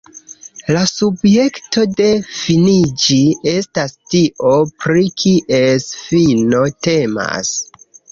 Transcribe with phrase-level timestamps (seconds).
[0.75, 2.07] La subjekto de
[2.37, 3.17] finiĝi
[3.51, 7.53] estas tio, pri kies fino temas.